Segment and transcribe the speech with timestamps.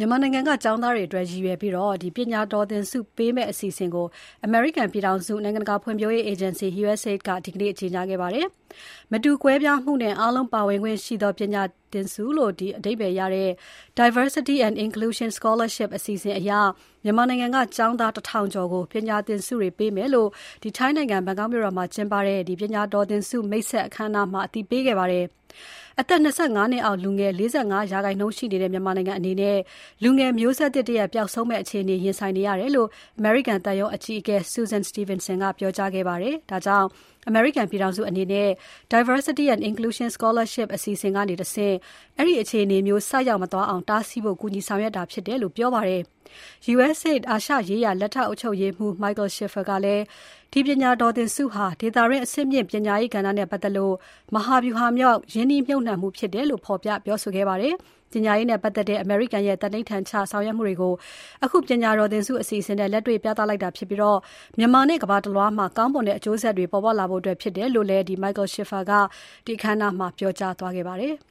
[0.00, 4.06] မြန်မာနိုင်ငံက ကျောင်းသားတွေအတွက် ရည်ရွယ်ပြီး ပညာတော်သင်ဆုပေးမယ့် အစီအစဉ်ကို
[4.44, 8.46] အမေရိကန်ပြည်ထောင်စု နိုင်ငံတကာဖွံ့ဖြိုးရေးအေဂျင်စီ USAID က ဒီနေ့ ကြေညာခဲ့ပါတယ်။
[9.12, 13.50] မတူကွဲပြားမှုနဲ့ အားလုံးပါဝင်ခွင့်ရှိသော ပညာသင်ဆုလို့ အဓိပ္ပါယ်ရတဲ့
[14.00, 16.50] Diversity and Inclusion Scholarship အစီအစဉ်အရ
[17.04, 20.28] မြန်မာနိုင်ငံက ကျောင်းသား ၁,၀၀၀ ကျော်ကို ပညာသင်ဆုတွေပေးမယ်လို့
[20.62, 25.26] ထိုင်းနိုင်ငံ ဘန်ကောက်မြို့တော်မှာကျင်းပတဲ့ ပညာတော်သင်ဆု မိတ်ဆက်အခမ်းအနားမှာ အသိပေးခဲ့ပါတယ်။
[26.00, 29.58] အသက် ၂၅ နှစ်အောက် လူငယ် ၄၅ ရာခိုင်နှုန်းရှိနေတဲ့ မြန်မာနိုင်ငံအနေနဲ့
[30.02, 36.86] လူငယ်မျိုးဆက်သစ်တရပ် ပျောက်ဆုံးမယ့်အခြေအနေ ရင်ဆိုင်နေရတယ်လို့ အမေရိကန်သံရုံးအကြီးအကဲ Susan Steveenson ကပြောကြားခဲ့ပါတယ်။ဒါကြောင့်
[37.28, 38.48] အမေရိကန်ပြည်ထောင်စုအနေနဲ့
[38.92, 41.76] Diversity and Inclusion Scholarship အစီအစဉ်ကနေတဆင့်
[42.18, 46.02] အဲဒီအခြေအနေမျိုး ဆိုက်ရောက်မသွားအောင် တားဆီးဖို့ ကူညီဆောင်ရွက်တာဖြစ်တယ်လို့ ပြောပါတယ်။
[46.74, 50.04] USAID အာရှရေးရာ လက်ထောက်အုပ်ချုပ်ရေးမှူး Michael Schiffer ကလည်း
[50.52, 53.94] ဒီပညာတော်သင်ဆုဟာ ဒေသတွင်း အဆင့်မြင့် ပညာရေးကဏ္ဍနဲ့ပတ်သက်လို့
[54.34, 57.74] မဟာဗျူဟာမြောက် ရင်းနှီးမြှုပ်နှံမှုဖြစ်တယ်လို့ ဖော်ပြပြောဆိုခဲ့ပါတယ်။
[58.12, 60.94] ပညာရေးနဲ့ပတ်သက်တဲ့ အမေရိကန်ရဲ့ သန္နိဋ္ဌာန်ချ ဆောင်ရွက်မှုတွေကို
[61.44, 64.00] အခု ပညာတော်သင်ဆုအစီအစဉ်နဲ့ လက်တွေ့ပြသလိုက်တာဖြစ်ပြီး
[64.58, 68.92] မြန်မာနဲ့ ကမ္ဘာတလွှားမှာ ကောင်းမွန်တဲ့အကျိုးဆက်တွေ ပေါ်ပေါက်လာဖို့ဖြစ်တယ်လို့လည်း Michael Schiffer က
[69.56, 71.14] အခမ်းအနားမှာ ပြောကြားသွားခဲ့ပါတယ်။